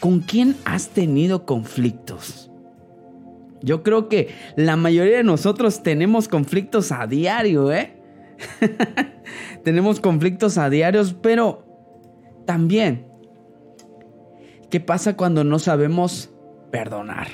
[0.00, 2.50] ¿Con quién has tenido conflictos?
[3.60, 8.00] Yo creo que la mayoría de nosotros tenemos conflictos a diario, ¿eh?
[9.64, 11.66] tenemos conflictos a diarios, pero
[12.46, 13.08] también,
[14.70, 16.30] ¿qué pasa cuando no sabemos
[16.70, 17.26] perdonar?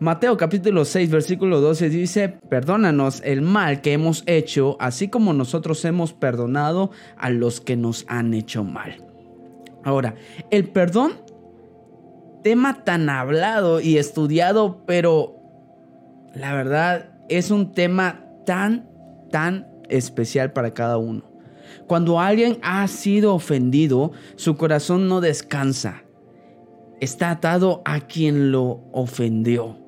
[0.00, 5.84] Mateo capítulo 6 versículo 12 dice, perdónanos el mal que hemos hecho, así como nosotros
[5.84, 9.04] hemos perdonado a los que nos han hecho mal.
[9.82, 10.14] Ahora,
[10.50, 11.14] el perdón,
[12.42, 15.36] tema tan hablado y estudiado, pero
[16.34, 18.88] la verdad es un tema tan,
[19.30, 21.24] tan especial para cada uno.
[21.86, 26.02] Cuando alguien ha sido ofendido, su corazón no descansa.
[27.00, 29.78] Está atado a quien lo ofendió.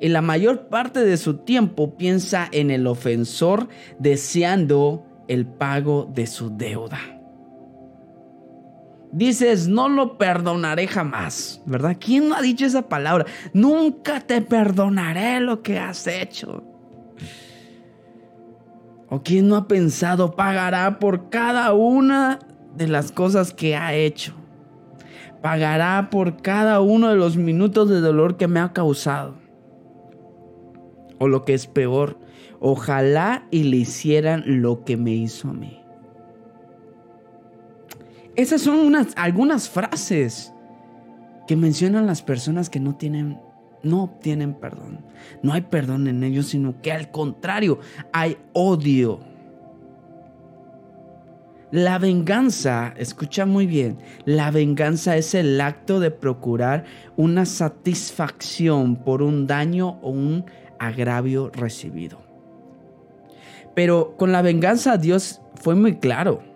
[0.00, 3.68] Y la mayor parte de su tiempo piensa en el ofensor
[3.98, 7.15] deseando el pago de su deuda.
[9.12, 11.96] Dices, no lo perdonaré jamás, ¿verdad?
[11.98, 13.24] ¿Quién no ha dicho esa palabra?
[13.52, 16.64] Nunca te perdonaré lo que has hecho.
[19.08, 22.40] ¿O quién no ha pensado pagará por cada una
[22.74, 24.34] de las cosas que ha hecho?
[25.40, 29.36] Pagará por cada uno de los minutos de dolor que me ha causado.
[31.18, 32.18] O lo que es peor,
[32.58, 35.85] ojalá y le hicieran lo que me hizo a mí.
[38.36, 40.52] Esas son unas, algunas frases
[41.46, 43.38] que mencionan las personas que no tienen
[43.82, 45.04] no obtienen perdón.
[45.42, 47.78] No hay perdón en ellos, sino que al contrario,
[48.12, 49.20] hay odio.
[51.70, 56.84] La venganza, escucha muy bien, la venganza es el acto de procurar
[57.16, 60.44] una satisfacción por un daño o un
[60.78, 62.22] agravio recibido.
[63.74, 66.55] Pero con la venganza Dios fue muy claro.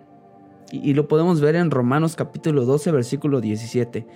[0.73, 4.07] Y, lo podemos ver en Romanos capítulo 12, versículo 17.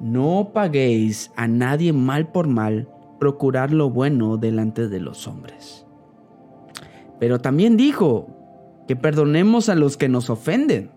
[0.00, 5.86] No paguéis a nadie mal por mal, procurar lo bueno delante de los hombres.
[7.18, 8.28] Pero también dijo
[8.86, 10.92] que perdonemos a los que nos ofenden.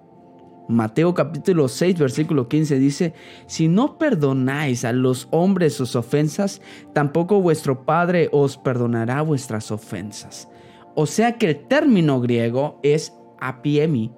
[0.68, 3.14] Mateo capítulo 6 versículo 15 dice,
[3.48, 6.62] si no perdonáis a los hombres sus ofensas,
[6.94, 10.48] tampoco vuestro Padre os perdonará vuestras ofensas.
[10.96, 14.12] O sea que el término griego es apiemi,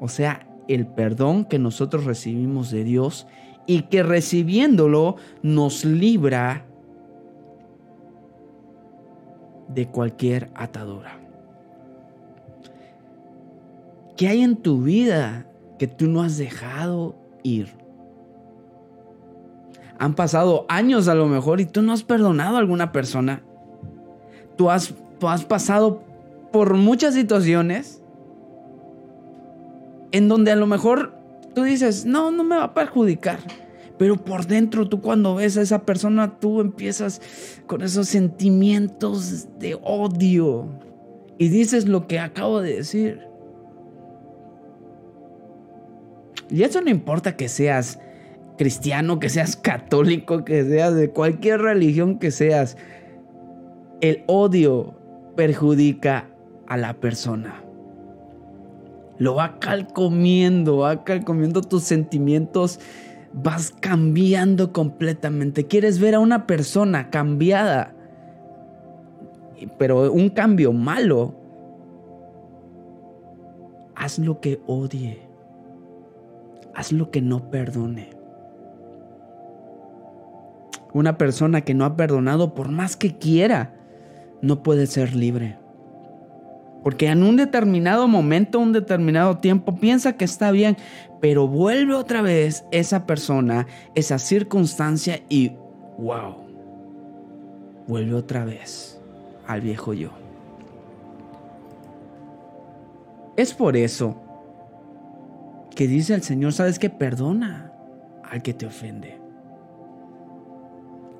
[0.00, 3.26] o sea, el perdón que nosotros recibimos de Dios
[3.66, 6.66] y que recibiéndolo nos libra
[9.68, 11.18] de cualquier atadura.
[14.16, 15.46] ¿Qué hay en tu vida
[15.78, 17.68] que tú no has dejado ir?
[19.98, 23.42] Han pasado años a lo mejor y tú no has perdonado a alguna persona.
[24.56, 26.02] Tú has, tú has pasado
[26.52, 28.03] por muchas situaciones
[30.14, 31.12] en donde a lo mejor
[31.56, 33.40] tú dices, no, no me va a perjudicar.
[33.98, 37.20] Pero por dentro tú cuando ves a esa persona, tú empiezas
[37.66, 40.68] con esos sentimientos de odio.
[41.36, 43.22] Y dices lo que acabo de decir.
[46.48, 47.98] Y eso no importa que seas
[48.56, 52.76] cristiano, que seas católico, que seas de cualquier religión que seas.
[54.00, 54.94] El odio
[55.34, 56.30] perjudica
[56.68, 57.63] a la persona
[59.18, 62.80] lo va calcomiendo, va calcomiendo tus sentimientos,
[63.32, 65.66] vas cambiando completamente.
[65.66, 67.94] Quieres ver a una persona cambiada,
[69.78, 71.34] pero un cambio malo.
[73.94, 75.22] Haz lo que odie.
[76.74, 78.10] Haz lo que no perdone.
[80.92, 83.74] Una persona que no ha perdonado por más que quiera,
[84.42, 85.58] no puede ser libre.
[86.84, 90.76] Porque en un determinado momento, un determinado tiempo, piensa que está bien,
[91.20, 95.52] pero vuelve otra vez esa persona, esa circunstancia y
[95.96, 96.36] wow,
[97.88, 99.00] vuelve otra vez
[99.46, 100.10] al viejo yo.
[103.38, 104.20] Es por eso
[105.74, 107.72] que dice el Señor, sabes que perdona
[108.22, 109.23] al que te ofende.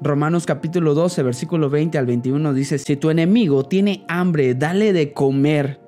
[0.04, 5.14] Romanos capítulo 12, versículo 20 al 21 dice, si tu enemigo tiene hambre, dale de
[5.14, 5.80] comer,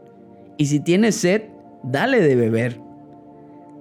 [0.56, 1.42] y si tiene sed,
[1.82, 2.80] dale de beber.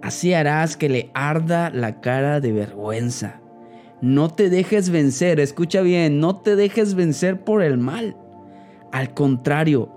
[0.02, 3.40] Así harás que le arda la cara de vergüenza.
[4.02, 8.18] No te dejes vencer, escucha bien, no te dejes vencer por el mal.
[8.92, 9.90] Al contrario,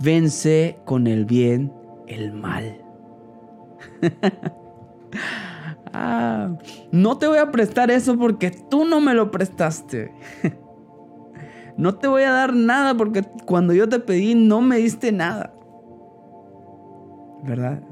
[0.00, 1.72] vence con el bien
[2.08, 2.82] el mal.
[6.92, 10.12] No te voy a prestar eso porque tú no me lo prestaste.
[11.76, 15.52] no te voy a dar nada porque cuando yo te pedí no me diste nada.
[17.44, 17.82] ¿Verdad?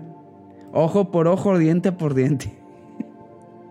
[0.73, 2.53] Ojo por ojo, diente por diente.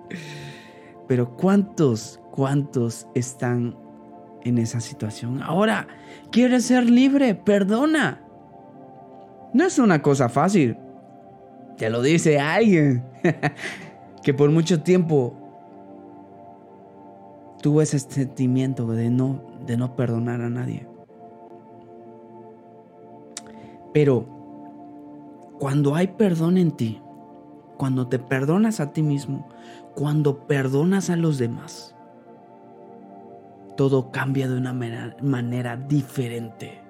[1.07, 3.75] Pero ¿cuántos, cuántos están
[4.43, 5.41] en esa situación?
[5.43, 5.87] Ahora,
[6.31, 7.35] ¿quieres ser libre?
[7.35, 8.21] Perdona.
[9.53, 10.77] No es una cosa fácil.
[11.77, 13.03] Te lo dice alguien
[14.23, 15.33] que por mucho tiempo
[17.61, 20.87] tuvo ese sentimiento de no, de no perdonar a nadie.
[23.93, 24.25] Pero
[25.59, 27.01] cuando hay perdón en ti,
[27.77, 29.47] cuando te perdonas a ti mismo,
[29.95, 31.95] cuando perdonas a los demás,
[33.77, 36.82] todo cambia de una manera, diferente.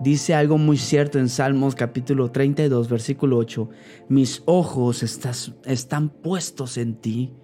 [0.00, 3.68] Dice algo muy cierto en Salmos capítulo 32, versículo 8.
[4.08, 7.34] Mis ojos están puestos en ti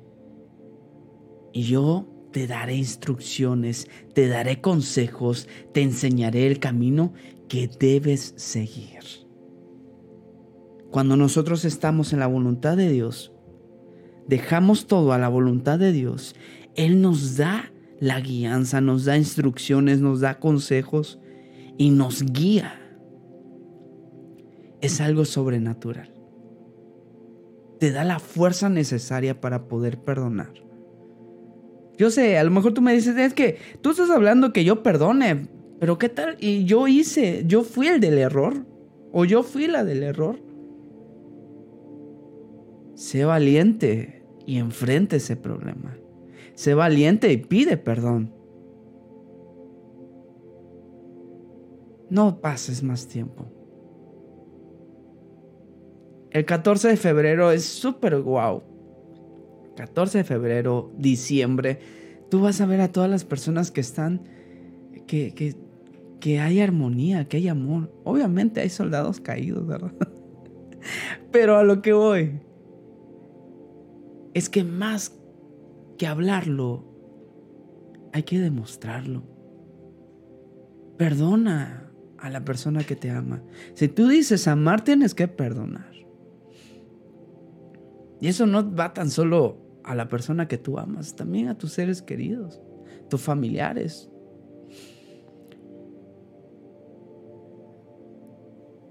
[1.53, 7.13] y yo te daré instrucciones, te daré consejos, te enseñaré el camino
[7.47, 9.01] que debes seguir.
[10.91, 13.35] Cuando nosotros estamos en la voluntad de Dios,
[14.29, 16.35] dejamos todo a la voluntad de Dios,
[16.75, 17.71] Él nos da
[18.01, 21.19] la guianza, nos da instrucciones, nos da consejos
[21.79, 22.81] y nos guía.
[24.81, 26.13] Es algo sobrenatural.
[27.81, 30.53] Te da la fuerza necesaria para poder perdonar.
[31.99, 34.83] Yo sé, a lo mejor tú me dices, es que tú estás hablando que yo
[34.83, 35.49] perdone,
[35.81, 36.37] pero ¿qué tal?
[36.41, 38.67] Y yo hice, yo fui el del error,
[39.13, 40.39] o yo fui la del error.
[42.95, 45.97] Sé valiente y enfrente ese problema.
[46.55, 48.36] Sé valiente y pide perdón.
[52.11, 53.47] No pases más tiempo.
[56.31, 58.63] El 14 de febrero es súper guau.
[59.77, 61.79] 14 de febrero, diciembre,
[62.31, 64.23] tú vas a ver a todas las personas que están,
[65.07, 65.55] que, que,
[66.21, 67.93] que hay armonía, que hay amor.
[68.05, 69.93] Obviamente hay soldados caídos, ¿verdad?
[71.31, 72.41] Pero a lo que voy,
[74.35, 75.19] es que más
[75.99, 76.85] que hablarlo,
[78.13, 79.23] hay que demostrarlo.
[80.97, 81.86] Perdona
[82.19, 83.43] a la persona que te ama.
[83.75, 85.93] Si tú dices amar, tienes que perdonar.
[88.21, 91.73] Y eso no va tan solo a la persona que tú amas, también a tus
[91.73, 92.61] seres queridos,
[93.09, 94.11] tus familiares.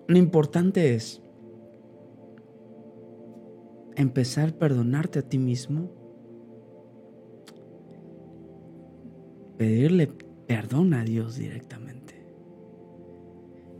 [0.08, 1.22] Lo importante es
[3.96, 5.92] empezar a perdonarte a ti mismo,
[9.58, 10.08] pedirle
[10.48, 12.15] perdón a Dios directamente.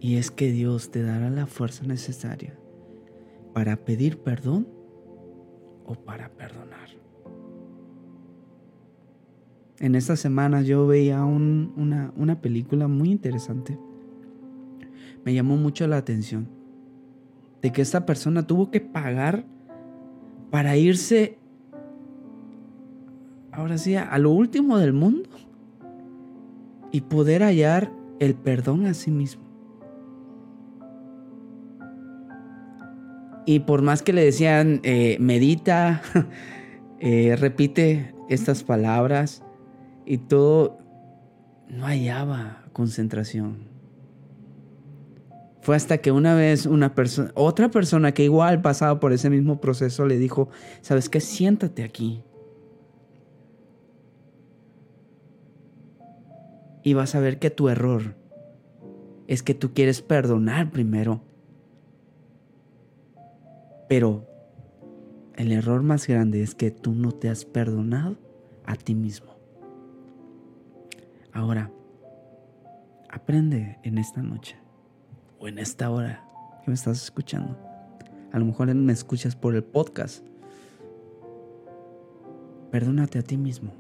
[0.06, 2.54] Y es que Dios te dará la fuerza necesaria
[3.56, 4.68] para pedir perdón
[5.84, 6.90] o para perdonar.
[9.80, 13.80] En esta semana yo veía una, una película muy interesante.
[15.24, 16.50] Me llamó mucho la atención
[17.64, 19.44] de que esta persona tuvo que pagar
[20.52, 21.40] para irse,
[23.52, 25.32] ahora sí, a lo último del mundo
[26.92, 29.45] y poder hallar el perdón a sí mismo.
[33.46, 36.02] Y por más que le decían, eh, medita,
[37.00, 39.44] eh, repite estas palabras
[40.06, 40.80] y todo,
[41.70, 43.76] no hallaba concentración.
[45.62, 49.60] Fue hasta que una vez una persona, otra persona que igual pasaba por ese mismo
[49.60, 50.50] proceso le dijo,
[50.82, 51.20] ¿sabes qué?
[51.20, 52.24] Siéntate aquí.
[56.84, 58.16] Y vas a ver que tu error
[59.28, 61.22] es que tú quieres perdonar primero.
[63.88, 64.28] Pero
[65.36, 68.18] el error más grande es que tú no te has perdonado
[68.66, 69.36] a ti mismo.
[71.34, 71.72] Ahora,
[73.10, 74.58] aprende en esta noche
[75.40, 76.26] o en esta hora
[76.64, 77.58] que me estás escuchando.
[78.32, 80.26] A lo mejor me escuchas por el podcast.
[82.72, 83.74] Perdónate a ti mismo.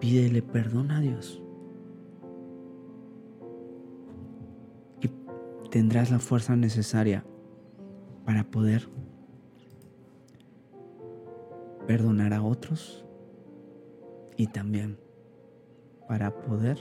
[0.00, 1.42] Pídele perdón a Dios.
[5.00, 5.08] Y
[5.70, 7.24] tendrás la fuerza necesaria
[8.28, 8.86] para poder
[11.86, 13.02] perdonar a otros
[14.36, 14.98] y también
[16.06, 16.76] para poder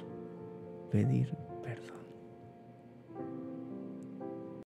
[0.91, 1.96] pedir perdón.